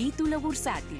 Capítulo 0.00 0.40
Bursátil. 0.40 0.98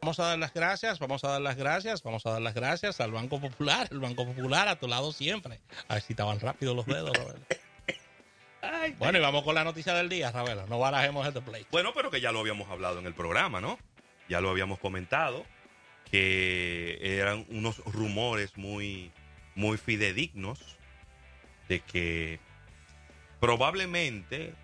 Vamos 0.00 0.20
a 0.20 0.26
dar 0.26 0.38
las 0.38 0.54
gracias, 0.54 1.00
vamos 1.00 1.24
a 1.24 1.30
dar 1.30 1.40
las 1.40 1.56
gracias, 1.56 2.00
vamos 2.04 2.24
a 2.26 2.30
dar 2.30 2.40
las 2.40 2.54
gracias 2.54 3.00
al 3.00 3.10
Banco 3.10 3.40
Popular, 3.40 3.88
el 3.90 3.98
Banco 3.98 4.24
Popular 4.24 4.68
a 4.68 4.76
tu 4.76 4.86
lado 4.86 5.10
siempre. 5.10 5.58
A 5.88 5.94
ver 5.94 6.02
si 6.04 6.12
estaban 6.12 6.38
rápido 6.38 6.76
los 6.76 6.86
dedos, 6.86 7.10
Ravela. 7.16 8.94
bueno, 9.00 9.18
y 9.18 9.20
vamos 9.20 9.42
con 9.42 9.56
la 9.56 9.64
noticia 9.64 9.94
del 9.94 10.08
día, 10.08 10.30
Ravela. 10.30 10.66
No 10.66 10.78
barajemos 10.78 11.26
este 11.26 11.40
play. 11.40 11.66
Bueno, 11.72 11.90
pero 11.92 12.12
que 12.12 12.20
ya 12.20 12.30
lo 12.30 12.38
habíamos 12.38 12.70
hablado 12.70 13.00
en 13.00 13.06
el 13.06 13.14
programa, 13.14 13.60
¿no? 13.60 13.80
Ya 14.28 14.40
lo 14.40 14.50
habíamos 14.50 14.78
comentado, 14.78 15.44
que 16.08 17.18
eran 17.18 17.46
unos 17.48 17.78
rumores 17.78 18.56
muy, 18.56 19.10
muy 19.56 19.76
fidedignos 19.76 20.78
de 21.68 21.80
que 21.80 22.45
probablemente, 23.40 24.54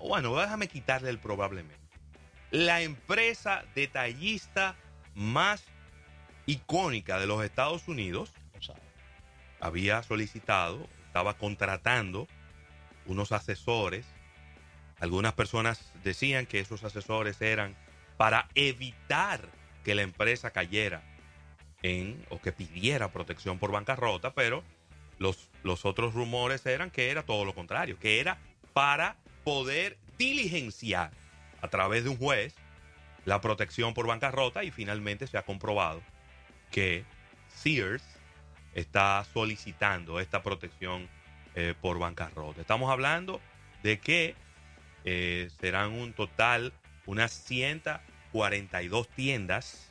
bueno, 0.00 0.36
déjame 0.36 0.68
quitarle 0.68 1.10
el 1.10 1.18
probablemente. 1.18 1.76
La 2.50 2.80
empresa 2.80 3.64
detallista 3.74 4.76
más 5.14 5.64
icónica 6.46 7.18
de 7.18 7.26
los 7.26 7.44
Estados 7.44 7.88
Unidos 7.88 8.32
había 9.60 10.02
solicitado, 10.02 10.86
estaba 11.06 11.34
contratando 11.34 12.26
unos 13.06 13.32
asesores. 13.32 14.06
Algunas 15.00 15.34
personas 15.34 15.92
decían 16.04 16.46
que 16.46 16.60
esos 16.60 16.84
asesores 16.84 17.40
eran 17.40 17.76
para 18.16 18.48
evitar 18.54 19.48
que 19.84 19.94
la 19.94 20.02
empresa 20.02 20.50
cayera 20.50 21.02
en 21.82 22.24
o 22.30 22.40
que 22.40 22.52
pidiera 22.52 23.12
protección 23.12 23.58
por 23.58 23.70
bancarrota, 23.70 24.32
pero 24.34 24.62
los, 25.18 25.47
los 25.62 25.84
otros 25.84 26.14
rumores 26.14 26.64
eran 26.66 26.90
que 26.90 27.10
era 27.10 27.22
todo 27.22 27.44
lo 27.44 27.54
contrario, 27.54 27.98
que 27.98 28.20
era 28.20 28.38
para 28.72 29.16
poder 29.44 29.98
diligenciar 30.16 31.10
a 31.60 31.68
través 31.68 32.04
de 32.04 32.10
un 32.10 32.16
juez 32.16 32.54
la 33.24 33.40
protección 33.40 33.94
por 33.94 34.06
bancarrota 34.06 34.64
y 34.64 34.70
finalmente 34.70 35.26
se 35.26 35.38
ha 35.38 35.42
comprobado 35.42 36.02
que 36.70 37.04
Sears 37.48 38.02
está 38.74 39.24
solicitando 39.32 40.20
esta 40.20 40.42
protección 40.42 41.08
eh, 41.54 41.74
por 41.80 41.98
bancarrota. 41.98 42.60
Estamos 42.60 42.90
hablando 42.90 43.40
de 43.82 43.98
que 43.98 44.34
eh, 45.04 45.50
serán 45.60 45.92
un 45.92 46.12
total 46.12 46.72
unas 47.06 47.32
142 47.32 49.08
tiendas 49.08 49.90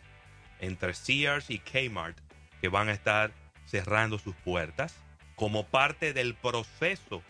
entre 0.60 0.94
Sears 0.94 1.50
y 1.50 1.60
Kmart 1.60 2.18
que 2.62 2.70
van 2.70 2.90
a 2.90 2.94
estar 2.94 3.32
cerrando 3.66 4.20
sus 4.20 4.36
puertas 4.36 4.96
como 5.38 5.68
parte 5.68 6.14
del 6.14 6.34
proceso 6.34 7.22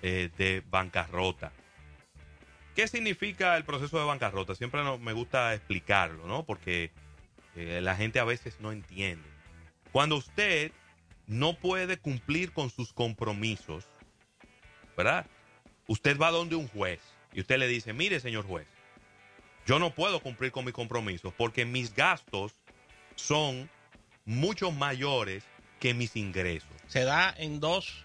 eh, 0.00 0.30
de 0.38 0.62
bancarrota. 0.70 1.52
¿Qué 2.74 2.88
significa 2.88 3.58
el 3.58 3.64
proceso 3.64 3.98
de 3.98 4.06
bancarrota? 4.06 4.54
Siempre 4.54 4.82
me 4.98 5.12
gusta 5.12 5.52
explicarlo, 5.52 6.26
¿no? 6.26 6.44
Porque 6.44 6.90
eh, 7.56 7.80
la 7.82 7.94
gente 7.94 8.20
a 8.20 8.24
veces 8.24 8.58
no 8.60 8.72
entiende. 8.72 9.28
Cuando 9.92 10.16
usted 10.16 10.72
no 11.26 11.52
puede 11.52 11.98
cumplir 11.98 12.52
con 12.52 12.70
sus 12.70 12.94
compromisos, 12.94 13.86
¿verdad? 14.96 15.26
Usted 15.88 16.18
va 16.18 16.30
donde 16.30 16.56
un 16.56 16.68
juez 16.68 17.00
y 17.34 17.40
usted 17.40 17.58
le 17.58 17.68
dice, 17.68 17.92
mire 17.92 18.18
señor 18.20 18.46
juez, 18.46 18.66
yo 19.66 19.78
no 19.78 19.94
puedo 19.94 20.20
cumplir 20.20 20.52
con 20.52 20.64
mis 20.64 20.72
compromisos 20.72 21.34
porque 21.36 21.66
mis 21.66 21.94
gastos 21.94 22.54
son 23.14 23.68
mucho 24.24 24.70
mayores 24.72 25.44
que 25.80 25.94
mis 25.94 26.14
ingresos. 26.14 26.70
Se 26.86 27.04
da 27.04 27.34
en 27.36 27.58
dos 27.58 28.04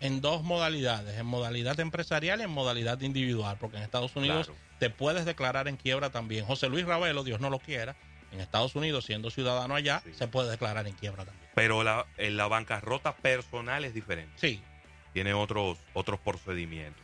en 0.00 0.20
dos 0.20 0.42
modalidades, 0.42 1.18
en 1.18 1.26
modalidad 1.26 1.78
empresarial 1.80 2.40
y 2.40 2.44
en 2.44 2.50
modalidad 2.50 3.00
individual, 3.00 3.56
porque 3.58 3.78
en 3.78 3.82
Estados 3.82 4.14
Unidos 4.14 4.50
te 4.78 4.90
puedes 4.90 5.24
declarar 5.24 5.68
en 5.68 5.76
quiebra 5.76 6.10
también. 6.10 6.44
José 6.44 6.68
Luis 6.68 6.84
Ravelo, 6.84 7.24
Dios 7.24 7.40
no 7.40 7.48
lo 7.48 7.58
quiera, 7.58 7.96
en 8.30 8.40
Estados 8.40 8.74
Unidos, 8.74 9.06
siendo 9.06 9.30
ciudadano 9.30 9.74
allá, 9.74 10.02
se 10.12 10.28
puede 10.28 10.50
declarar 10.50 10.86
en 10.86 10.94
quiebra 10.94 11.24
también. 11.24 11.48
Pero 11.54 11.82
la, 11.82 12.06
en 12.18 12.36
la 12.36 12.46
bancarrota 12.46 13.14
personal 13.16 13.84
es 13.84 13.94
diferente. 13.94 14.32
Sí. 14.36 14.62
Tiene 15.14 15.32
otros, 15.32 15.78
otros 15.94 16.20
procedimientos 16.20 17.02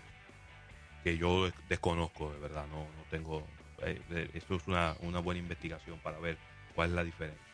que 1.03 1.19
yo 1.19 1.51
desconozco, 1.69 2.31
de 2.33 2.39
verdad, 2.39 2.67
no, 2.71 2.81
no 2.81 3.05
tengo... 3.11 3.47
Eh, 3.83 4.01
eh, 4.11 4.31
eso 4.35 4.55
es 4.55 4.67
una, 4.67 4.95
una 5.01 5.19
buena 5.19 5.41
investigación 5.41 5.99
para 5.99 6.19
ver 6.19 6.37
cuál 6.75 6.91
es 6.91 6.95
la 6.95 7.05
diferencia. 7.05 7.52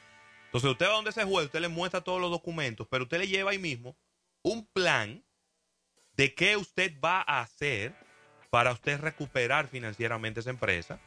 Entonces 0.48 0.70
usted 0.70 0.86
va 0.86 0.92
donde 0.92 1.10
ese 1.10 1.24
juez, 1.24 1.46
usted 1.46 1.60
le 1.60 1.68
muestra 1.68 2.00
todos 2.00 2.20
los 2.20 2.30
documentos, 2.30 2.88
pero 2.90 3.04
usted 3.04 3.18
le 3.18 3.28
lleva 3.28 3.50
ahí 3.50 3.58
mismo 3.58 3.96
un 4.42 4.66
plan 4.66 5.22
de 6.16 6.34
qué 6.34 6.56
usted 6.56 6.98
va 7.04 7.22
a 7.26 7.42
hacer 7.42 7.94
para 8.48 8.72
usted 8.72 8.98
recuperar 8.98 9.68
financieramente 9.68 10.40
esa 10.40 10.48
empresa. 10.48 11.00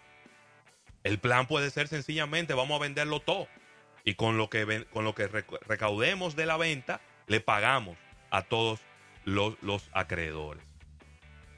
El 1.03 1.19
plan 1.19 1.47
puede 1.47 1.72
ser 1.72 1.88
sencillamente 1.88 2.53
vamos 2.53 2.80
a 2.80 2.84
venderlo 2.84 3.19
todo 3.19 3.47
y 4.03 4.13
con 4.13 4.38
lo 4.38 4.47
que, 4.50 4.85
con 4.94 5.06
lo 5.06 5.16
que 5.16 5.28
recaudemos 5.28 6.35
de 6.35 6.46
la 6.46 6.57
venta 6.57 7.01
le 7.25 7.40
pagamos 7.40 7.97
a 8.30 8.44
todos 8.44 8.80
los, 9.25 9.56
los 9.63 9.90
acreedores. 9.91 10.63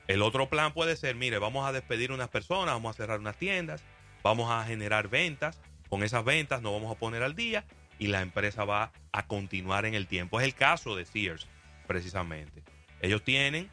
El 0.07 0.21
otro 0.21 0.49
plan 0.49 0.73
puede 0.73 0.95
ser, 0.95 1.15
mire, 1.15 1.37
vamos 1.37 1.67
a 1.67 1.73
despedir 1.73 2.13
unas 2.13 2.29
personas, 2.29 2.75
vamos 2.75 2.95
a 2.95 2.97
cerrar 2.97 3.19
unas 3.19 3.37
tiendas, 3.37 3.83
vamos 4.21 4.49
a 4.51 4.63
generar 4.65 5.09
ventas, 5.09 5.61
con 5.93 6.01
esas 6.01 6.25
ventas 6.25 6.63
nos 6.63 6.73
vamos 6.73 6.91
a 6.91 6.97
poner 6.97 7.21
al 7.21 7.35
día 7.35 7.65
y 7.99 8.07
la 8.07 8.21
empresa 8.21 8.65
va 8.65 8.91
a 9.11 9.27
continuar 9.27 9.85
en 9.85 9.93
el 9.93 10.07
tiempo. 10.07 10.39
Es 10.39 10.45
el 10.47 10.55
caso 10.55 10.95
de 10.95 11.05
Sears, 11.05 11.45
precisamente. 11.85 12.63
Ellos 12.99 13.23
tienen 13.23 13.69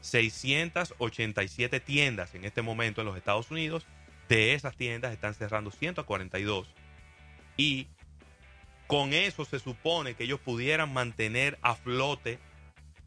687 0.00 1.78
tiendas 1.78 2.34
en 2.34 2.44
este 2.44 2.60
momento 2.60 3.02
en 3.02 3.06
los 3.06 3.16
Estados 3.16 3.52
Unidos. 3.52 3.86
De 4.28 4.54
esas 4.54 4.74
tiendas 4.76 5.12
están 5.12 5.32
cerrando 5.32 5.70
142. 5.70 6.66
Y 7.56 7.86
con 8.88 9.12
eso 9.12 9.44
se 9.44 9.60
supone 9.60 10.14
que 10.14 10.24
ellos 10.24 10.40
pudieran 10.40 10.92
mantener 10.92 11.56
a 11.62 11.76
flote 11.76 12.40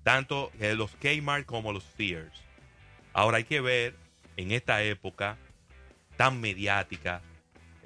tanto 0.04 0.54
los 0.58 0.96
Kmart 1.02 1.46
como 1.46 1.74
los 1.74 1.84
Sears. 1.98 2.42
Ahora 3.12 3.40
hay 3.40 3.44
que 3.44 3.60
ver 3.60 3.94
en 4.38 4.54
esta 4.54 4.84
época 4.84 5.38
tan 6.16 6.40
mediática, 6.40 7.22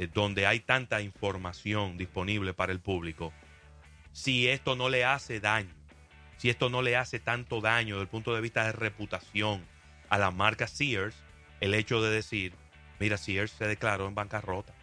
eh, 0.02 0.10
donde 0.14 0.46
hay 0.48 0.60
tanta 0.60 1.02
información 1.02 1.98
disponible 1.98 2.54
para 2.54 2.72
el 2.72 2.80
público, 2.80 3.32
si 4.12 4.48
esto 4.48 4.76
no 4.76 4.90
le 4.90 5.06
hace 5.06 5.40
daño 5.40 5.82
si 6.42 6.50
esto 6.50 6.72
no 6.72 6.82
le 6.82 6.98
hace 6.98 7.20
tanto 7.20 7.62
daño 7.62 7.98
desde 7.98 8.02
el 8.02 8.08
punto 8.08 8.34
de 8.34 8.42
vista 8.42 8.64
de 8.64 8.72
reputación 8.72 9.64
a 10.10 10.18
la 10.18 10.32
marca 10.32 10.66
Sears, 10.66 11.16
el 11.60 11.76
hecho 11.76 12.02
de 12.02 12.10
decir, 12.10 12.56
mira, 13.00 13.18
Sears 13.18 13.52
se 13.52 13.68
declaró 13.68 14.08
en 14.08 14.16
bancarrota. 14.16 14.74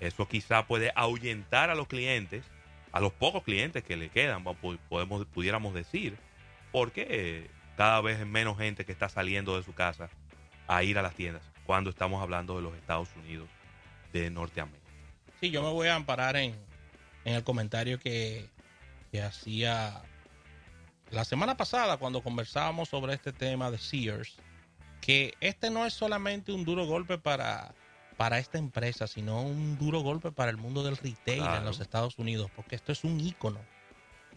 Eso 0.00 0.26
quizá 0.26 0.66
puede 0.66 0.92
ahuyentar 0.96 1.68
a 1.68 1.74
los 1.74 1.86
clientes, 1.86 2.46
a 2.92 3.00
los 3.00 3.12
pocos 3.12 3.42
clientes 3.42 3.84
que 3.84 3.98
le 3.98 4.08
quedan, 4.08 4.42
podemos, 4.88 5.26
pudiéramos 5.26 5.74
decir, 5.74 6.16
porque 6.72 7.50
cada 7.76 8.00
vez 8.00 8.18
es 8.18 8.26
menos 8.26 8.56
gente 8.56 8.86
que 8.86 8.92
está 8.92 9.10
saliendo 9.10 9.54
de 9.54 9.64
su 9.64 9.74
casa 9.74 10.08
a 10.66 10.82
ir 10.82 10.96
a 10.96 11.02
las 11.02 11.14
tiendas 11.14 11.42
cuando 11.66 11.90
estamos 11.90 12.22
hablando 12.22 12.56
de 12.56 12.62
los 12.62 12.74
Estados 12.74 13.10
Unidos 13.16 13.50
de 14.20 14.30
Norteamérica. 14.30 14.90
Sí, 15.40 15.50
yo 15.50 15.62
me 15.62 15.70
voy 15.70 15.88
a 15.88 15.94
amparar 15.94 16.36
en, 16.36 16.54
el 17.24 17.42
comentario 17.44 17.98
que, 17.98 18.48
que 19.10 19.22
hacía 19.22 20.02
la 21.10 21.24
semana 21.24 21.56
pasada 21.56 21.96
cuando 21.96 22.22
conversábamos 22.22 22.88
sobre 22.88 23.14
este 23.14 23.32
tema 23.32 23.70
de 23.70 23.78
Sears, 23.78 24.36
que 25.00 25.34
este 25.40 25.70
no 25.70 25.86
es 25.86 25.94
solamente 25.94 26.52
un 26.52 26.64
duro 26.64 26.86
golpe 26.86 27.18
para, 27.18 27.74
para 28.16 28.38
esta 28.38 28.58
empresa, 28.58 29.06
sino 29.06 29.42
un 29.42 29.78
duro 29.78 30.00
golpe 30.00 30.32
para 30.32 30.50
el 30.50 30.56
mundo 30.56 30.82
del 30.82 30.96
retail 30.96 31.42
en 31.42 31.64
los 31.64 31.80
Estados 31.80 32.18
Unidos, 32.18 32.50
porque 32.56 32.76
esto 32.76 32.92
es 32.92 33.04
un 33.04 33.20
ícono 33.20 33.60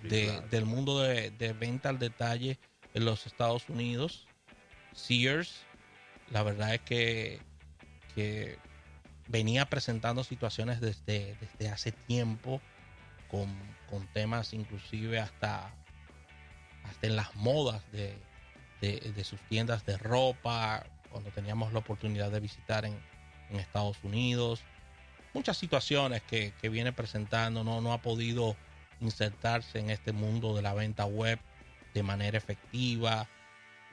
del 0.04 0.66
mundo 0.66 1.00
de, 1.00 1.56
venta 1.60 1.90
al 1.90 2.00
detalle 2.00 2.60
en 2.94 3.06
los 3.06 3.26
Estados 3.26 3.68
Unidos. 3.70 4.28
Sears, 4.94 5.62
la 6.32 6.44
verdad 6.44 6.76
es 6.76 6.82
que, 6.82 7.40
que 8.16 8.58
venía 9.30 9.66
presentando 9.66 10.26
situaciones 10.26 10.82
desde, 10.82 11.38
desde 11.40 11.70
hace 11.70 11.94
tiempo, 11.94 12.62
con, 13.32 13.56
con 13.90 14.06
temas 14.08 14.54
inclusive 14.54 15.20
hasta 15.20 15.74
hasta 16.84 17.08
en 17.08 17.16
las 17.16 17.36
modas 17.36 17.84
de, 17.92 18.16
sus 19.24 19.40
tiendas 19.42 19.86
de 19.86 19.98
ropa, 19.98 20.86
cuando 21.10 21.30
teníamos 21.32 21.74
la 21.74 21.80
oportunidad 21.80 22.32
de 22.32 22.40
visitar 22.40 22.86
en, 22.86 22.98
Estados 23.52 23.98
Unidos. 24.04 24.62
Muchas 25.34 25.58
situaciones 25.58 26.22
que, 26.22 26.54
viene 26.70 26.94
presentando, 26.94 27.64
no, 27.64 27.82
no 27.82 27.94
ha 27.94 27.98
podido 28.04 28.56
insertarse 29.02 29.80
en 29.80 29.90
este 29.90 30.12
mundo 30.12 30.56
de 30.56 30.62
la 30.62 30.76
venta 30.76 31.06
web 31.06 31.40
de 31.96 32.04
manera 32.04 32.38
efectiva. 32.38 33.28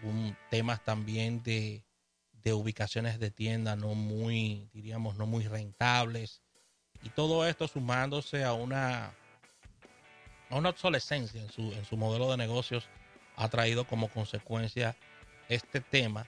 Un, 0.03 0.37
temas 0.51 0.85
también 0.85 1.43
de, 1.43 1.83
de 2.47 2.53
ubicaciones 2.53 3.19
de 3.19 3.33
tienda 3.33 3.75
no 3.75 3.97
muy, 3.97 4.71
diríamos, 4.73 5.17
no 5.17 5.27
muy 5.27 5.49
rentables. 5.49 6.43
Y 7.03 7.09
todo 7.09 7.45
esto 7.45 7.67
sumándose 7.67 8.45
a 8.45 8.53
una 8.53 9.13
una 10.51 10.69
obsolescencia 10.69 11.43
en 11.43 11.51
su, 11.51 11.73
en 11.73 11.85
su 11.85 11.97
modelo 11.97 12.31
de 12.31 12.37
negocios 12.37 12.89
ha 13.35 13.49
traído 13.49 13.85
como 13.85 14.07
consecuencia 14.07 14.97
este 15.49 15.81
tema 15.81 16.25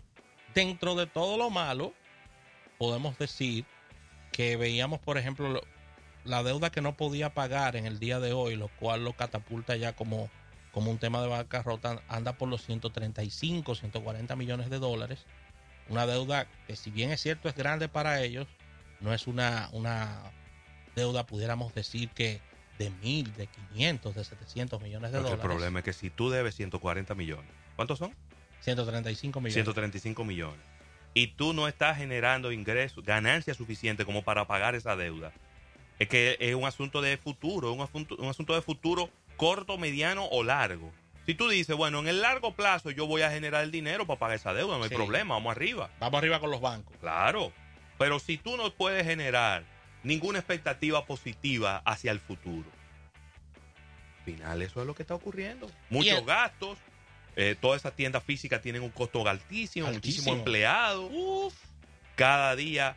dentro 0.55 0.97
de 0.97 1.07
todo 1.07 1.39
lo 1.39 1.51
malo, 1.51 1.95
podemos 2.79 3.17
decir 3.17 3.65
que 4.33 4.57
veíamos, 4.57 4.99
por 4.99 5.19
ejemplo, 5.19 5.63
la 6.25 6.43
deuda 6.43 6.71
que 6.71 6.81
no 6.81 6.97
podía 6.97 7.33
pagar 7.33 7.77
en 7.77 7.87
el 7.87 8.01
día 8.01 8.19
de 8.19 8.33
hoy, 8.33 8.57
lo 8.57 8.67
cual 8.81 9.05
lo 9.05 9.13
catapulta 9.13 9.77
ya 9.77 9.95
como, 9.95 10.29
como 10.73 10.91
un 10.91 10.99
tema 10.99 11.23
de 11.23 11.29
bancarrota, 11.29 12.03
anda 12.09 12.33
por 12.33 12.49
los 12.49 12.65
135, 12.65 13.77
140 13.77 14.35
millones 14.35 14.69
de 14.69 14.81
dólares. 14.81 15.25
Una 15.89 16.07
deuda 16.07 16.47
que 16.67 16.77
si 16.77 16.91
bien 16.91 17.11
es 17.11 17.21
cierto 17.21 17.49
es 17.49 17.55
grande 17.55 17.89
para 17.89 18.23
ellos, 18.23 18.47
no 19.01 19.15
es 19.15 19.27
una, 19.27 19.69
una 19.73 20.33
deuda, 20.95 21.27
pudiéramos 21.27 21.75
decir 21.75 22.11
que 22.11 22.41
de 22.79 22.91
mil, 23.03 23.33
de 23.35 23.47
500, 23.47 24.15
de 24.15 24.25
700 24.25 24.81
millones 24.81 25.13
de 25.13 25.19
dólares. 25.19 25.39
El 25.43 25.49
problema 25.49 25.81
es 25.81 25.85
que 25.85 25.93
si 25.93 26.11
tú 26.11 26.31
debes 26.31 26.55
140 26.55 27.15
millones, 27.15 27.51
¿cuántos 27.77 27.99
son? 27.99 28.15
135 28.61 29.41
millones. 29.41 29.55
135 29.55 30.25
millones. 30.25 30.61
Y 31.15 31.29
tú 31.29 31.53
no 31.53 31.69
estás 31.69 31.97
generando 31.97 32.53
ingresos, 32.53 33.05
ganancias 33.05 33.57
suficientes 33.57 34.07
como 34.07 34.23
para 34.23 34.47
pagar 34.47 34.75
esa 34.75 34.95
deuda. 34.95 35.33
Es 35.99 36.09
que 36.09 36.37
es 36.39 36.55
un 36.55 36.65
asunto 36.65 37.01
de 37.01 37.17
futuro, 37.17 37.73
un 37.73 37.81
asunto, 37.81 38.17
un 38.19 38.29
asunto 38.29 38.55
de 38.55 38.63
futuro 38.63 39.11
corto, 39.37 39.79
mediano 39.79 40.27
o 40.27 40.45
largo. 40.45 40.93
Si 41.29 41.35
tú 41.35 41.47
dices, 41.47 41.77
bueno, 41.77 41.99
en 41.99 42.09
el 42.09 42.23
largo 42.23 42.55
plazo 42.55 42.91
yo 42.91 43.07
voy 43.07 43.21
a 43.21 43.31
generar 43.31 43.63
el 43.63 43.71
dinero 43.71 44.07
para 44.07 44.19
pagar 44.19 44.37
esa 44.37 44.55
deuda, 44.55 44.79
no 44.79 44.85
hay 44.85 44.89
problema, 44.89 45.35
vamos 45.35 45.55
arriba. 45.55 45.91
Vamos 46.01 46.17
arriba 46.17 46.41
con 46.41 46.51
los 46.51 46.63
bancos. 46.63 46.97
Claro. 47.03 47.53
Pero 47.99 48.19
si 48.19 48.39
tú 48.39 48.57
no 48.57 48.73
puedes 48.73 49.05
generar 49.05 49.63
ninguna 50.03 50.39
expectativa 50.39 51.05
positiva 51.05 51.83
hacia 51.85 52.13
el 52.13 52.21
futuro, 52.21 52.71
al 54.21 54.25
final 54.25 54.63
eso 54.63 54.81
es 54.81 54.87
lo 54.87 54.95
que 54.95 55.03
está 55.03 55.15
ocurriendo. 55.15 55.71
Muchos 55.91 56.25
gastos, 56.25 56.79
eh, 57.37 57.57
todas 57.61 57.83
esas 57.83 57.95
tiendas 57.95 58.25
físicas 58.25 58.63
tienen 58.63 58.81
un 58.81 58.91
costo 58.91 59.29
altísimo, 59.29 59.93
muchísimo 59.93 60.33
empleado. 60.33 61.11
Cada 62.15 62.57
día 62.57 62.97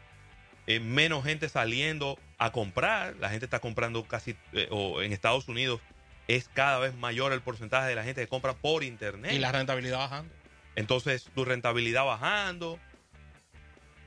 eh, 0.67 0.79
menos 0.79 1.25
gente 1.25 1.49
saliendo 1.49 2.17
a 2.37 2.53
comprar. 2.53 3.13
La 3.17 3.29
gente 3.29 3.43
está 3.43 3.59
comprando 3.59 4.05
casi, 4.05 4.37
eh, 4.53 4.69
o 4.71 5.01
en 5.01 5.11
Estados 5.11 5.49
Unidos 5.49 5.81
es 6.27 6.49
cada 6.53 6.79
vez 6.79 6.95
mayor 6.95 7.33
el 7.33 7.41
porcentaje 7.41 7.87
de 7.87 7.95
la 7.95 8.03
gente 8.03 8.21
que 8.21 8.27
compra 8.27 8.53
por 8.53 8.83
internet. 8.83 9.33
Y 9.33 9.39
la 9.39 9.51
rentabilidad 9.51 9.99
bajando. 9.99 10.33
Entonces, 10.75 11.29
tu 11.35 11.45
rentabilidad 11.45 12.05
bajando. 12.05 12.79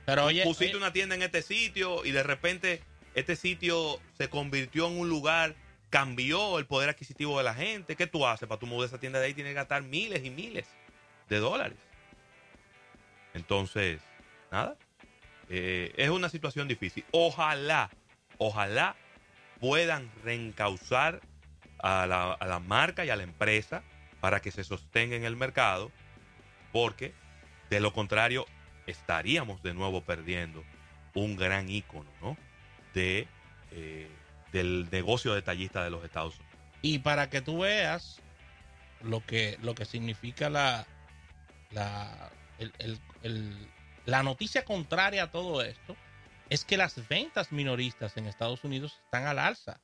Pero 0.05 0.25
oye, 0.25 0.43
pusiste 0.43 0.77
una 0.77 0.93
tienda 0.93 1.15
en 1.15 1.23
este 1.23 1.41
sitio 1.41 2.05
y 2.05 2.11
de 2.11 2.23
repente 2.23 2.81
este 3.15 3.35
sitio 3.35 3.99
se 4.17 4.29
convirtió 4.29 4.87
en 4.87 4.99
un 4.99 5.09
lugar 5.09 5.55
cambió 5.89 6.59
el 6.59 6.65
poder 6.65 6.89
adquisitivo 6.89 7.37
de 7.37 7.43
la 7.43 7.53
gente. 7.53 7.95
¿Qué 7.95 8.05
tú 8.05 8.27
haces 8.27 8.47
para 8.49 8.59
tú 8.59 8.67
mover 8.67 8.87
esa 8.87 8.99
tienda 8.99 9.19
de 9.19 9.27
ahí? 9.27 9.33
Tienes 9.33 9.51
que 9.51 9.55
gastar 9.55 9.81
miles 9.83 10.25
y 10.25 10.29
miles 10.29 10.67
de 11.29 11.37
dólares. 11.37 11.77
Entonces, 13.33 14.01
nada. 14.51 14.75
Eh, 15.49 15.93
es 15.95 16.09
una 16.09 16.29
situación 16.29 16.67
difícil. 16.67 17.05
Ojalá, 17.11 17.89
ojalá 18.37 18.95
puedan 19.59 20.11
reencauzar 20.23 21.21
a 21.79 22.05
la, 22.07 22.33
a 22.33 22.47
la 22.47 22.59
marca 22.59 23.05
y 23.05 23.09
a 23.09 23.15
la 23.15 23.23
empresa 23.23 23.83
para 24.19 24.41
que 24.41 24.51
se 24.51 24.63
sostenga 24.63 25.15
en 25.15 25.23
el 25.23 25.35
mercado, 25.35 25.91
porque 26.71 27.13
de 27.69 27.79
lo 27.79 27.93
contrario 27.93 28.45
estaríamos 28.87 29.61
de 29.63 29.73
nuevo 29.73 30.01
perdiendo 30.01 30.63
un 31.13 31.35
gran 31.35 31.69
ícono 31.69 32.09
¿no? 32.21 32.37
de 32.93 33.27
eh, 33.71 34.09
del 34.51 34.87
negocio 34.89 35.33
detallista 35.33 35.83
de 35.83 35.89
los 35.89 36.03
Estados 36.05 36.39
Unidos. 36.39 36.57
Y 36.81 36.99
para 36.99 37.29
que 37.29 37.41
tú 37.41 37.59
veas 37.59 38.21
lo 39.01 39.25
que, 39.25 39.57
lo 39.61 39.75
que 39.75 39.83
significa 39.83 40.49
la, 40.49 40.87
la, 41.71 42.31
la 44.05 44.23
noticia 44.23 44.63
contraria 44.63 45.23
a 45.23 45.31
todo 45.31 45.61
esto, 45.61 45.97
es 46.49 46.63
que 46.63 46.77
las 46.77 47.07
ventas 47.09 47.51
minoristas 47.51 48.15
en 48.17 48.27
Estados 48.27 48.63
Unidos 48.63 48.99
están 49.03 49.25
al 49.25 49.39
alza 49.39 49.81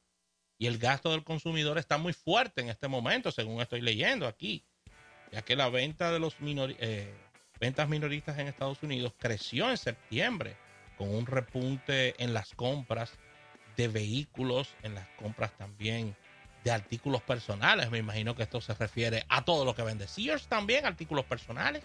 y 0.61 0.67
el 0.67 0.77
gasto 0.77 1.09
del 1.09 1.23
consumidor 1.23 1.79
está 1.79 1.97
muy 1.97 2.13
fuerte 2.13 2.61
en 2.61 2.69
este 2.69 2.87
momento, 2.87 3.31
según 3.31 3.61
estoy 3.61 3.81
leyendo 3.81 4.27
aquí, 4.27 4.63
ya 5.31 5.41
que 5.41 5.55
la 5.55 5.69
venta 5.69 6.11
de 6.11 6.19
los 6.19 6.35
eh, 6.39 7.11
ventas 7.59 7.89
minoristas 7.89 8.37
en 8.37 8.47
Estados 8.47 8.83
Unidos 8.83 9.11
creció 9.17 9.71
en 9.71 9.77
septiembre 9.77 10.55
con 10.99 11.09
un 11.15 11.25
repunte 11.25 12.13
en 12.23 12.35
las 12.35 12.53
compras 12.53 13.11
de 13.75 13.87
vehículos, 13.87 14.75
en 14.83 14.93
las 14.93 15.07
compras 15.17 15.51
también 15.57 16.15
de 16.63 16.69
artículos 16.69 17.23
personales. 17.23 17.89
Me 17.89 17.97
imagino 17.97 18.35
que 18.35 18.43
esto 18.43 18.61
se 18.61 18.75
refiere 18.75 19.25
a 19.29 19.43
todo 19.43 19.65
lo 19.65 19.73
que 19.73 19.81
vende 19.81 20.07
Sears 20.07 20.45
también, 20.45 20.85
artículos 20.85 21.25
personales. 21.25 21.81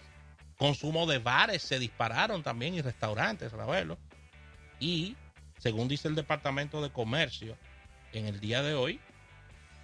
Consumo 0.55 1.07
de 1.07 1.17
bares 1.17 1.63
se 1.63 1.79
dispararon 1.79 2.43
también 2.43 2.75
y 2.75 2.83
restaurantes, 2.83 3.53
Ravelo. 3.53 3.97
Y 4.79 5.15
según 5.57 5.87
dice 5.87 6.07
el 6.07 6.13
Departamento 6.13 6.79
de 6.79 6.91
Comercio, 6.91 7.57
en 8.17 8.25
el 8.25 8.39
día 8.39 8.61
de 8.61 8.73
hoy, 8.73 8.99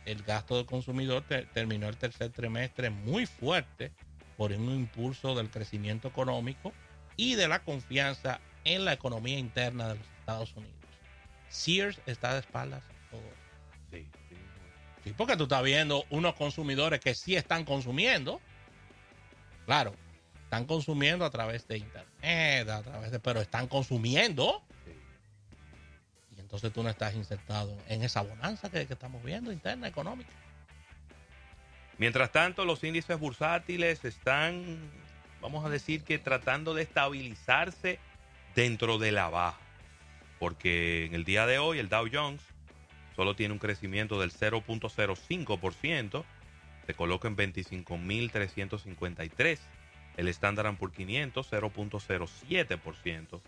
el 0.05 0.23
gasto 0.23 0.57
del 0.57 0.65
consumidor 0.65 1.23
terminó 1.53 1.87
el 1.87 1.97
tercer 1.97 2.31
trimestre 2.31 2.89
muy 2.89 3.25
fuerte 3.25 3.91
por 4.37 4.51
un 4.51 4.69
impulso 4.71 5.35
del 5.35 5.49
crecimiento 5.49 6.07
económico 6.07 6.73
y 7.15 7.35
de 7.35 7.47
la 7.47 7.63
confianza 7.63 8.39
en 8.63 8.85
la 8.85 8.93
economía 8.93 9.37
interna 9.37 9.89
de 9.89 9.95
los 9.95 10.07
Estados 10.19 10.53
Unidos. 10.55 10.75
Sears 11.49 12.01
está 12.05 12.33
de 12.33 12.39
espaldas 12.39 12.83
todo. 13.11 13.21
Sí, 13.91 14.07
sí. 14.29 14.35
sí, 15.03 15.13
porque 15.15 15.37
tú 15.37 15.43
estás 15.43 15.63
viendo 15.63 16.03
unos 16.09 16.33
consumidores 16.33 16.99
que 16.99 17.13
sí 17.13 17.35
están 17.35 17.63
consumiendo. 17.63 18.41
Claro, 19.65 19.93
están 20.43 20.65
consumiendo 20.65 21.25
a 21.25 21.29
través 21.29 21.67
de 21.67 21.77
internet, 21.77 22.69
a 22.69 22.81
través 22.81 23.11
de, 23.11 23.19
pero 23.19 23.41
están 23.41 23.67
consumiendo. 23.67 24.63
Entonces 26.53 26.71
tú 26.71 26.83
no 26.83 26.89
estás 26.89 27.15
insertado 27.15 27.75
en 27.89 28.03
esa 28.03 28.21
bonanza 28.21 28.69
que, 28.69 28.85
que 28.85 28.93
estamos 28.93 29.23
viendo 29.23 29.51
interna, 29.51 29.87
económica. 29.87 30.29
Mientras 31.97 32.31
tanto, 32.31 32.63
los 32.63 32.83
índices 32.83 33.19
bursátiles 33.19 34.05
están, 34.05 34.77
vamos 35.41 35.65
a 35.65 35.69
decir 35.69 36.03
que 36.03 36.19
tratando 36.19 36.75
de 36.75 36.83
estabilizarse 36.83 37.97
dentro 38.55 38.99
de 38.99 39.11
la 39.11 39.29
baja 39.29 39.57
porque 40.43 41.05
en 41.05 41.15
el 41.15 41.23
día 41.23 41.45
de 41.45 41.57
hoy 41.57 41.79
el 41.79 41.87
Dow 41.87 42.05
Jones 42.11 42.41
solo 43.15 43.33
tiene 43.33 43.53
un 43.53 43.59
crecimiento 43.59 44.19
del 44.19 44.33
0.05%, 44.33 46.25
se 46.85 46.93
coloca 46.95 47.29
en 47.29 47.37
25.353. 47.37 49.59
El 50.17 50.27
Standard 50.27 50.75
Poor's 50.75 50.93
500 50.93 51.49
0.07%, 51.49 53.39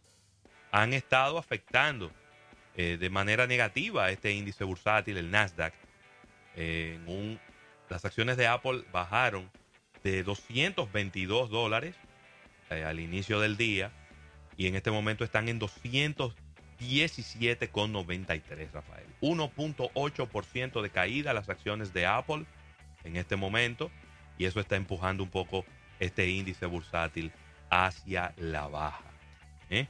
han 0.71 0.93
estado 0.93 1.39
afectando 1.39 2.13
eh, 2.77 2.99
de 2.99 3.11
manera 3.11 3.47
negativa 3.47 4.11
este 4.11 4.33
índice 4.33 4.65
bursátil, 4.65 5.17
el 5.17 5.31
Nasdaq. 5.31 5.75
las 7.89 8.05
acciones 8.05 8.37
de 8.37 8.47
Apple 8.47 8.85
bajaron 8.93 9.51
de 10.03 10.23
222 10.23 11.51
dólares 11.51 11.95
eh, 12.71 12.85
al 12.85 13.01
inicio 13.01 13.41
del 13.41 13.57
día 13.57 13.93
y 14.57 14.67
en 14.67 14.75
este 14.75 14.91
momento 14.91 15.25
están 15.25 15.49
en 15.49 15.59
217,93, 16.81 18.71
Rafael. 18.73 19.07
1.8% 19.21 20.83
de 20.83 20.91
caída 20.91 21.33
las 21.33 21.49
acciones 21.49 21.93
de 21.93 22.07
Apple 22.07 22.45
en 23.05 23.17
este 23.17 23.37
momento 23.37 23.91
y 24.39 24.45
eso 24.45 24.61
está 24.61 24.77
empujando 24.77 25.23
un 25.25 25.31
poco 25.31 25.65
este 25.99 26.29
índice 26.29 26.67
bursátil 26.67 27.33
hacia 27.71 28.33
la 28.37 28.69
baja. 28.69 29.05
¿eh? 29.71 29.89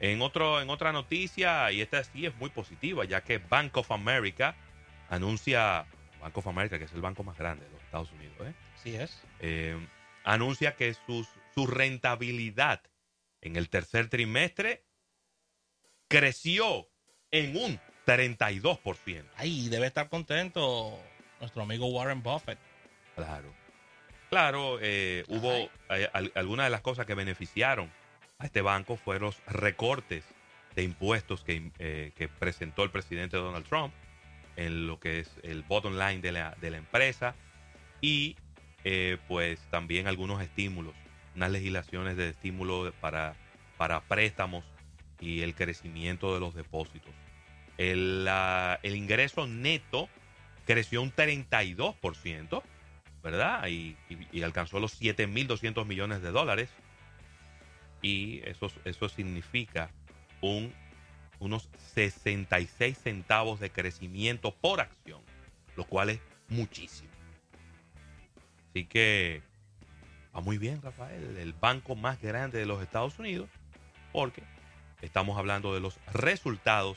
En, 0.00 0.20
otro, 0.20 0.60
en 0.60 0.68
otra 0.70 0.92
noticia, 0.92 1.70
y 1.72 1.80
esta 1.80 2.02
sí 2.04 2.26
es 2.26 2.36
muy 2.36 2.50
positiva, 2.50 3.04
ya 3.04 3.22
que 3.22 3.38
Bank 3.38 3.76
of 3.76 3.90
America 3.92 4.56
anuncia, 5.08 5.86
Bank 6.20 6.36
of 6.36 6.46
America, 6.48 6.78
que 6.78 6.84
es 6.84 6.92
el 6.92 7.00
banco 7.00 7.22
más 7.22 7.38
grande 7.38 7.64
de 7.64 7.70
los 7.70 7.82
Estados 7.82 8.10
Unidos, 8.12 8.36
¿eh? 8.40 8.54
Sí 8.82 8.96
es. 8.96 9.22
Eh, 9.40 9.78
anuncia 10.24 10.74
que 10.74 10.92
sus, 10.94 11.28
su 11.54 11.66
rentabilidad 11.66 12.82
en 13.40 13.56
el 13.56 13.68
tercer 13.68 14.08
trimestre 14.08 14.85
creció 16.08 16.88
en 17.30 17.56
un 17.56 17.80
32%. 18.06 19.24
Ay, 19.36 19.68
debe 19.68 19.86
estar 19.86 20.08
contento 20.08 20.98
nuestro 21.40 21.62
amigo 21.62 21.86
Warren 21.86 22.22
Buffett. 22.22 22.58
Claro. 23.14 23.52
Claro, 24.30 24.78
eh, 24.80 25.24
hubo 25.28 25.70
algunas 26.34 26.66
de 26.66 26.70
las 26.70 26.80
cosas 26.80 27.06
que 27.06 27.14
beneficiaron 27.14 27.90
a 28.38 28.46
este 28.46 28.60
banco 28.60 28.96
fueron 28.96 29.26
los 29.26 29.44
recortes 29.46 30.24
de 30.74 30.82
impuestos 30.82 31.44
eh, 31.46 32.12
que, 32.14 32.28
presentó 32.28 32.82
el 32.82 32.90
presidente 32.90 33.36
Donald 33.36 33.66
Trump 33.66 33.94
en 34.56 34.86
lo 34.86 35.00
que 35.00 35.20
es 35.20 35.30
el 35.42 35.62
bottom 35.62 35.96
line 35.96 36.20
de 36.20 36.32
la, 36.32 36.54
de 36.60 36.70
la 36.70 36.76
empresa 36.76 37.34
y 38.00 38.36
eh, 38.84 39.16
pues 39.26 39.60
también 39.70 40.06
algunos 40.06 40.42
estímulos, 40.42 40.94
unas 41.34 41.50
legislaciones 41.50 42.16
de 42.16 42.30
estímulo 42.30 42.92
para, 43.00 43.34
para 43.78 44.00
préstamos 44.00 44.64
y 45.20 45.42
el 45.42 45.54
crecimiento 45.54 46.34
de 46.34 46.40
los 46.40 46.54
depósitos. 46.54 47.12
El, 47.78 48.28
el 48.82 48.96
ingreso 48.96 49.46
neto 49.46 50.08
creció 50.66 51.00
un 51.02 51.12
32%, 51.12 52.62
¿verdad? 53.22 53.66
Y, 53.68 53.96
alcanzó 54.42 54.80
los 54.80 55.00
7.200 55.00 55.86
millones 55.86 56.22
de 56.22 56.30
dólares. 56.30 56.68
Y 58.02 58.40
eso, 58.44 58.70
eso 58.84 59.08
significa 59.08 59.90
un, 60.42 60.72
unos 61.38 61.68
66 61.94 62.98
centavos 62.98 63.58
de 63.60 63.70
crecimiento 63.70 64.54
por 64.54 64.80
acción, 64.80 65.22
lo 65.76 65.84
cual 65.84 66.10
es 66.10 66.20
muchísimo. 66.48 67.10
Así 68.70 68.84
que 68.84 69.42
va 70.34 70.40
muy 70.40 70.58
bien, 70.58 70.82
Rafael, 70.82 71.38
el 71.38 71.52
banco 71.54 71.96
más 71.96 72.20
grande 72.20 72.58
de 72.58 72.66
los 72.66 72.82
Estados 72.82 73.18
Unidos, 73.18 73.48
porque 74.12 74.42
estamos 75.02 75.38
hablando 75.38 75.74
de 75.74 75.80
los 75.80 75.98
resultados 76.12 76.96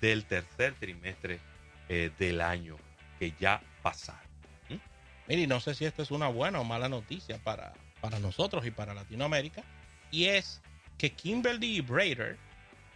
del 0.00 0.24
tercer 0.24 0.74
trimestre 0.74 1.40
eh, 1.88 2.10
del 2.18 2.40
año 2.40 2.76
que 3.18 3.32
ya 3.38 3.60
pasaron. 3.82 4.28
Mire, 5.26 5.46
no 5.46 5.60
sé 5.60 5.74
si 5.74 5.84
esto 5.84 6.02
es 6.02 6.10
una 6.10 6.28
buena 6.28 6.58
o 6.58 6.64
mala 6.64 6.88
noticia 6.88 7.36
para, 7.38 7.74
para 8.00 8.18
nosotros 8.18 8.64
y 8.64 8.70
para 8.70 8.94
Latinoamérica, 8.94 9.62
y 10.10 10.24
es 10.24 10.62
que 10.96 11.12
Kimberly 11.12 11.82
Brader 11.82 12.38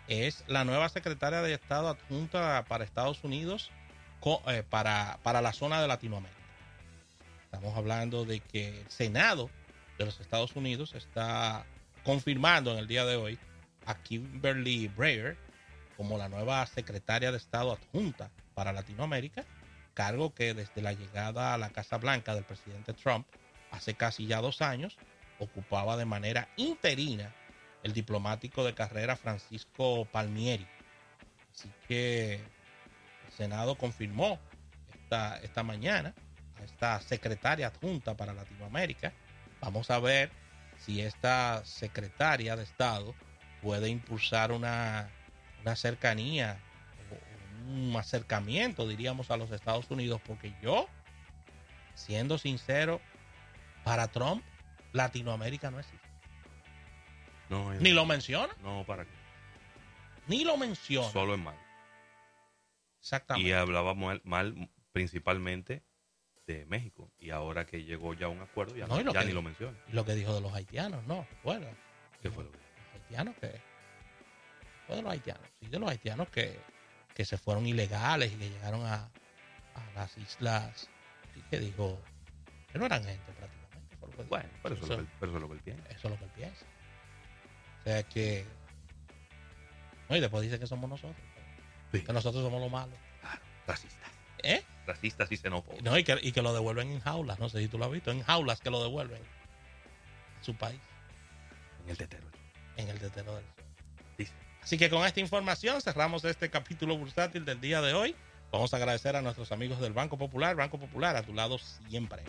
es 0.08 0.42
la 0.46 0.64
nueva 0.64 0.88
secretaria 0.88 1.42
de 1.42 1.52
Estado 1.52 1.88
adjunta 1.88 2.64
para 2.68 2.84
Estados 2.84 3.22
Unidos 3.22 3.70
eh, 4.46 4.62
para, 4.68 5.18
para 5.22 5.42
la 5.42 5.52
zona 5.52 5.82
de 5.82 5.88
Latinoamérica. 5.88 6.40
Estamos 7.44 7.76
hablando 7.76 8.24
de 8.24 8.40
que 8.40 8.80
el 8.80 8.90
Senado 8.90 9.50
de 9.98 10.06
los 10.06 10.18
Estados 10.20 10.56
Unidos 10.56 10.94
está 10.94 11.66
confirmando 12.02 12.72
en 12.72 12.78
el 12.78 12.88
día 12.88 13.04
de 13.04 13.16
hoy 13.16 13.38
a 13.86 13.94
Kimberly 14.02 14.88
Brader 14.88 15.36
como 15.96 16.18
la 16.18 16.28
nueva 16.28 16.64
secretaria 16.66 17.30
de 17.30 17.38
Estado 17.38 17.72
adjunta 17.72 18.30
para 18.54 18.72
Latinoamérica 18.72 19.44
cargo 19.94 20.34
que 20.34 20.54
desde 20.54 20.82
la 20.82 20.92
llegada 20.92 21.54
a 21.54 21.58
la 21.58 21.70
Casa 21.70 21.98
Blanca 21.98 22.34
del 22.34 22.44
presidente 22.44 22.92
Trump 22.92 23.26
hace 23.70 23.94
casi 23.94 24.26
ya 24.26 24.40
dos 24.40 24.62
años 24.62 24.96
ocupaba 25.38 25.96
de 25.96 26.04
manera 26.04 26.48
interina 26.56 27.34
el 27.82 27.92
diplomático 27.92 28.64
de 28.64 28.74
carrera 28.74 29.16
Francisco 29.16 30.06
Palmieri. 30.06 30.66
Así 31.54 31.70
que 31.88 32.34
el 32.34 33.32
Senado 33.36 33.76
confirmó 33.76 34.38
esta, 34.94 35.38
esta 35.38 35.62
mañana 35.62 36.14
a 36.60 36.64
esta 36.64 37.00
secretaria 37.00 37.68
adjunta 37.68 38.16
para 38.16 38.32
Latinoamérica. 38.32 39.12
Vamos 39.60 39.90
a 39.90 39.98
ver 39.98 40.30
si 40.78 41.00
esta 41.00 41.64
secretaria 41.64 42.56
de 42.56 42.62
Estado 42.62 43.14
puede 43.62 43.88
impulsar 43.88 44.52
una, 44.52 45.08
una 45.62 45.76
cercanía 45.76 46.58
un 47.68 47.94
acercamiento, 47.96 48.86
diríamos, 48.86 49.30
a 49.30 49.36
los 49.36 49.50
Estados 49.50 49.90
Unidos, 49.90 50.20
porque 50.26 50.54
yo, 50.62 50.88
siendo 51.94 52.38
sincero, 52.38 53.00
para 53.84 54.08
Trump, 54.08 54.42
Latinoamérica 54.92 55.70
no 55.70 55.80
existe. 55.80 56.08
No, 57.48 57.72
Ni 57.74 57.90
lo 57.90 58.06
menciona. 58.06 58.54
No, 58.62 58.84
¿para 58.86 59.04
qué? 59.04 59.10
Ni 60.26 60.44
lo 60.44 60.56
menciona. 60.56 61.10
Solo 61.10 61.34
en 61.34 61.44
mal. 61.44 61.56
Exactamente. 63.00 63.48
Y 63.48 63.52
hablaba 63.52 63.94
mal, 63.94 64.70
principalmente 64.92 65.82
de 66.46 66.64
México. 66.66 67.10
Y 67.18 67.30
ahora 67.30 67.66
que 67.66 67.84
llegó 67.84 68.14
ya 68.14 68.28
un 68.28 68.40
acuerdo, 68.40 68.76
ya, 68.76 68.86
ya 68.86 69.24
ni 69.24 69.32
lo 69.32 69.42
menciona. 69.42 69.76
Lo 69.90 70.04
que 70.04 70.14
dijo 70.14 70.34
de 70.34 70.40
los 70.40 70.52
haitianos, 70.54 71.04
no. 71.06 71.26
Bueno. 71.42 71.66
¿Qué 72.22 72.30
fue 72.30 72.44
lo 72.44 72.52
que 72.52 72.58
Los 72.58 72.71
haitianos 73.12 73.36
que... 73.36 73.60
Fue 74.86 74.96
de 74.96 75.02
los 75.02 75.12
haitianos. 75.12 75.46
Sí, 75.60 75.68
de 75.68 75.78
los 75.78 75.90
haitianos 75.90 76.28
que 76.28 76.58
que 77.14 77.24
se 77.24 77.38
fueron 77.38 77.66
ilegales 77.66 78.32
y 78.32 78.36
que 78.36 78.50
llegaron 78.50 78.84
a, 78.86 79.08
las 79.94 80.16
islas 80.18 80.88
y 81.34 81.40
que 81.42 81.58
dijo 81.58 81.98
que 82.70 82.78
no 82.78 82.86
eran 82.86 83.04
gente 83.04 83.32
prácticamente. 83.32 84.28
bueno, 84.28 84.48
pero 84.62 84.74
eso, 84.74 85.00
es 85.00 85.28
lo 85.28 85.48
que 85.48 85.54
él 85.54 85.60
piensa. 85.60 85.88
Eso 85.88 86.08
es 86.08 86.10
lo 86.10 86.18
que 86.18 86.24
él 86.24 86.30
piensa. 86.34 86.64
O 87.80 87.82
sea 87.84 88.02
que... 88.02 88.44
No, 90.08 90.16
y 90.16 90.20
después 90.20 90.42
dice 90.42 90.58
que 90.58 90.66
somos 90.66 90.88
nosotros. 90.88 91.16
Que 91.90 92.12
nosotros 92.12 92.42
somos 92.42 92.60
los 92.60 92.70
malos. 92.70 92.98
Claro, 93.20 93.40
racistas. 93.66 94.10
¿Eh? 94.42 94.62
Racistas 94.86 95.30
y 95.30 95.36
xenófobos. 95.36 95.82
No, 95.82 95.96
y 95.96 96.04
que, 96.04 96.18
y 96.20 96.32
que 96.32 96.42
lo 96.42 96.52
devuelven 96.52 96.90
en 96.90 97.00
jaulas. 97.00 97.38
No 97.38 97.48
sé 97.48 97.60
si 97.60 97.68
tú 97.68 97.78
lo 97.78 97.86
has 97.86 97.92
visto. 97.92 98.10
En 98.10 98.22
jaulas 98.22 98.60
que 98.60 98.70
lo 98.70 98.82
devuelven 98.82 99.22
a 99.22 100.44
su 100.44 100.54
país. 100.54 100.80
En 101.84 101.90
el 101.90 101.96
tetero. 101.96 102.31
En 102.76 102.88
el 102.88 102.98
del 102.98 103.12
sol. 103.12 103.42
Dice. 104.18 104.32
Así 104.62 104.78
que 104.78 104.88
con 104.90 105.04
esta 105.04 105.20
información 105.20 105.80
cerramos 105.80 106.24
este 106.24 106.50
capítulo 106.50 106.96
bursátil 106.96 107.44
del 107.44 107.60
día 107.60 107.80
de 107.80 107.94
hoy. 107.94 108.14
Vamos 108.50 108.74
a 108.74 108.76
agradecer 108.76 109.16
a 109.16 109.22
nuestros 109.22 109.50
amigos 109.50 109.80
del 109.80 109.92
Banco 109.92 110.18
Popular. 110.18 110.54
Banco 110.56 110.78
Popular, 110.78 111.16
a 111.16 111.22
tu 111.22 111.32
lado 111.32 111.58
siempre. 111.58 112.22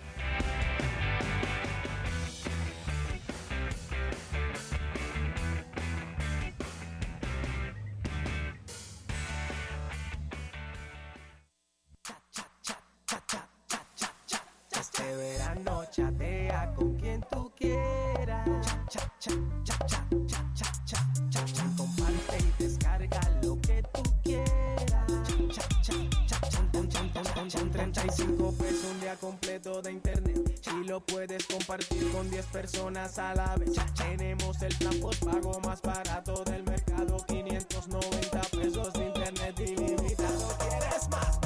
Personas 32.52 33.18
a 33.20 33.34
la 33.36 33.56
vez. 33.56 33.72
Tenemos 33.96 34.62
el 34.62 34.76
plan 34.76 35.00
pago 35.20 35.60
más 35.62 35.82
barato 35.82 36.44
del 36.46 36.64
mercado, 36.64 37.18
590 37.28 38.42
pesos 38.42 38.94
de 38.94 39.06
internet 39.06 39.60
ilimitado. 39.60 40.58
¿Quieres 40.58 41.10
más? 41.10 41.40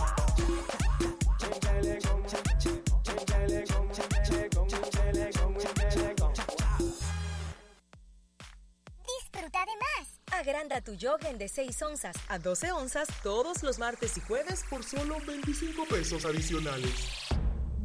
Disfruta 9.06 9.60
de 9.66 9.72
más. 9.86 10.08
Agranda 10.32 10.82
tu 10.82 10.96
Jogen 11.00 11.38
de 11.38 11.48
6 11.48 11.82
onzas 11.82 12.16
a 12.28 12.38
12 12.38 12.72
onzas 12.72 13.08
todos 13.24 13.64
los 13.64 13.80
martes 13.80 14.18
y 14.18 14.22
jueves 14.22 14.64
por 14.70 14.84
solo 14.84 15.18
25 15.26 15.86
pesos 15.86 16.26
adicionales. 16.26 17.27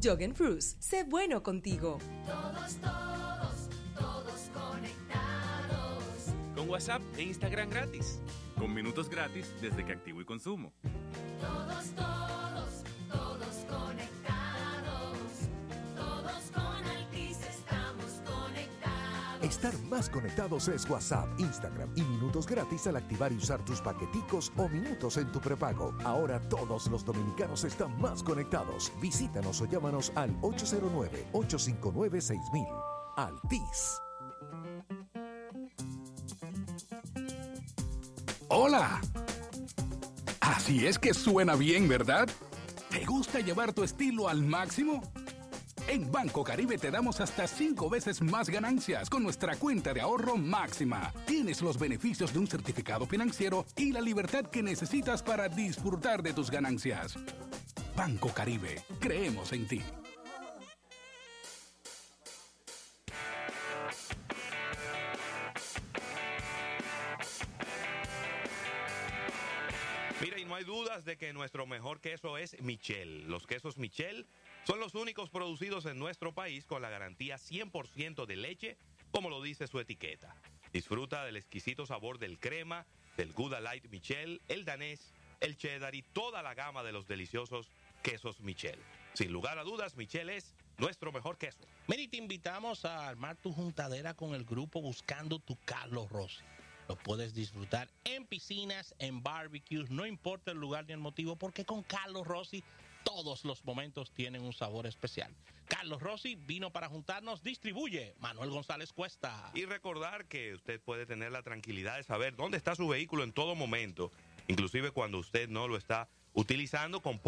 Jogen 0.02 0.34
Fruits, 0.34 0.76
sé 0.80 1.04
bueno 1.04 1.44
contigo. 1.44 1.98
Todos, 2.26 2.74
todos, 2.76 3.68
todos 3.96 4.50
conectados. 4.52 6.34
Con 6.56 6.68
WhatsApp 6.68 7.02
e 7.16 7.22
Instagram 7.22 7.70
gratis. 7.70 8.20
Con 8.58 8.74
minutos 8.74 9.08
gratis 9.08 9.46
desde 9.60 9.84
que 9.84 9.92
activo 9.92 10.20
y 10.20 10.24
consumo. 10.24 10.72
Todos, 11.40 11.84
todos, 11.94 12.31
Estar 19.52 19.78
más 19.90 20.08
conectados 20.08 20.66
es 20.68 20.88
WhatsApp, 20.88 21.28
Instagram 21.38 21.90
y 21.94 22.00
minutos 22.00 22.46
gratis 22.46 22.86
al 22.86 22.96
activar 22.96 23.30
y 23.32 23.36
usar 23.36 23.62
tus 23.62 23.82
paqueticos 23.82 24.50
o 24.56 24.66
minutos 24.66 25.18
en 25.18 25.30
tu 25.30 25.42
prepago. 25.42 25.94
Ahora 26.04 26.40
todos 26.48 26.86
los 26.86 27.04
dominicanos 27.04 27.62
están 27.64 28.00
más 28.00 28.22
conectados. 28.22 28.90
Visítanos 28.98 29.60
o 29.60 29.66
llámanos 29.66 30.10
al 30.14 30.34
809-859-6000. 30.40 32.66
Altis. 33.18 34.00
Hola. 38.48 39.02
Así 40.40 40.86
es 40.86 40.98
que 40.98 41.12
suena 41.12 41.56
bien, 41.56 41.88
¿verdad? 41.88 42.26
¿Te 42.88 43.04
gusta 43.04 43.40
llevar 43.40 43.74
tu 43.74 43.84
estilo 43.84 44.30
al 44.30 44.42
máximo? 44.42 45.02
En 45.92 46.10
Banco 46.10 46.42
Caribe 46.42 46.78
te 46.78 46.90
damos 46.90 47.20
hasta 47.20 47.46
cinco 47.46 47.90
veces 47.90 48.22
más 48.22 48.48
ganancias 48.48 49.10
con 49.10 49.22
nuestra 49.22 49.56
cuenta 49.56 49.92
de 49.92 50.00
ahorro 50.00 50.38
máxima. 50.38 51.12
Tienes 51.26 51.60
los 51.60 51.78
beneficios 51.78 52.32
de 52.32 52.38
un 52.38 52.46
certificado 52.46 53.04
financiero 53.04 53.66
y 53.76 53.92
la 53.92 54.00
libertad 54.00 54.46
que 54.46 54.62
necesitas 54.62 55.22
para 55.22 55.50
disfrutar 55.50 56.22
de 56.22 56.32
tus 56.32 56.50
ganancias. 56.50 57.18
Banco 57.94 58.30
Caribe, 58.32 58.82
creemos 59.00 59.52
en 59.52 59.68
ti. 59.68 59.82
Mira, 70.22 70.38
y 70.38 70.46
no 70.46 70.54
hay 70.54 70.64
dudas 70.64 71.04
de 71.04 71.18
que 71.18 71.34
nuestro 71.34 71.66
mejor 71.66 72.00
queso 72.00 72.38
es 72.38 72.58
Michel. 72.62 73.28
Los 73.28 73.46
quesos 73.46 73.76
Michel 73.76 74.26
son 74.64 74.78
los 74.78 74.94
únicos 74.94 75.30
producidos 75.30 75.86
en 75.86 75.98
nuestro 75.98 76.32
país 76.32 76.66
con 76.66 76.82
la 76.82 76.90
garantía 76.90 77.36
100% 77.36 78.26
de 78.26 78.36
leche, 78.36 78.76
como 79.10 79.28
lo 79.28 79.42
dice 79.42 79.66
su 79.66 79.80
etiqueta. 79.80 80.34
Disfruta 80.72 81.24
del 81.24 81.36
exquisito 81.36 81.84
sabor 81.84 82.18
del 82.18 82.38
crema, 82.38 82.86
del 83.16 83.32
Gouda 83.32 83.60
Light 83.60 83.88
Michel, 83.88 84.40
el 84.48 84.64
danés, 84.64 85.12
el 85.40 85.56
cheddar 85.56 85.94
y 85.94 86.02
toda 86.02 86.42
la 86.42 86.54
gama 86.54 86.82
de 86.82 86.92
los 86.92 87.06
deliciosos 87.08 87.68
quesos 88.02 88.40
Michel. 88.40 88.78
Sin 89.14 89.32
lugar 89.32 89.58
a 89.58 89.64
dudas, 89.64 89.96
Michel 89.96 90.30
es 90.30 90.54
nuestro 90.78 91.12
mejor 91.12 91.36
queso. 91.36 91.66
Mary, 91.86 92.08
te 92.08 92.16
invitamos 92.16 92.84
a 92.84 93.08
armar 93.08 93.36
tu 93.36 93.52
juntadera 93.52 94.14
con 94.14 94.34
el 94.34 94.44
grupo 94.44 94.80
Buscando 94.80 95.38
tu 95.40 95.58
Carlos 95.64 96.08
Rossi. 96.08 96.42
Lo 96.88 96.96
puedes 96.96 97.34
disfrutar 97.34 97.88
en 98.04 98.26
piscinas, 98.26 98.94
en 98.98 99.22
barbecues, 99.22 99.90
no 99.90 100.06
importa 100.06 100.52
el 100.52 100.58
lugar 100.58 100.86
ni 100.86 100.92
el 100.92 100.98
motivo, 100.98 101.36
porque 101.36 101.64
con 101.64 101.82
Carlos 101.82 102.26
Rossi 102.26 102.64
todos 103.04 103.44
los 103.44 103.64
momentos 103.64 104.12
tienen 104.12 104.42
un 104.42 104.52
sabor 104.52 104.86
especial. 104.86 105.34
Carlos 105.66 106.02
Rossi 106.02 106.34
vino 106.34 106.70
para 106.70 106.88
juntarnos, 106.88 107.42
distribuye 107.42 108.14
Manuel 108.18 108.50
González 108.50 108.92
Cuesta. 108.92 109.50
Y 109.54 109.64
recordar 109.64 110.26
que 110.26 110.54
usted 110.54 110.80
puede 110.80 111.06
tener 111.06 111.32
la 111.32 111.42
tranquilidad 111.42 111.96
de 111.96 112.04
saber 112.04 112.36
dónde 112.36 112.58
está 112.58 112.74
su 112.74 112.88
vehículo 112.88 113.24
en 113.24 113.32
todo 113.32 113.54
momento, 113.54 114.12
inclusive 114.48 114.90
cuando 114.90 115.18
usted 115.18 115.48
no 115.48 115.68
lo 115.68 115.76
está 115.76 116.08
utilizando 116.34 117.00
con 117.00 117.18